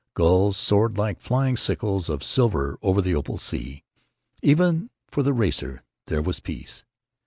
[0.15, 3.83] Gulls soared like flying sickles of silver over the opal sea.
[4.41, 6.83] Even for the racer there was peace.